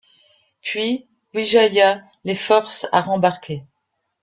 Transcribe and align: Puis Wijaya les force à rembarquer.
Puis 0.63 1.05
Wijaya 1.35 2.01
les 2.23 2.33
force 2.33 2.87
à 2.91 3.01
rembarquer. 3.01 3.61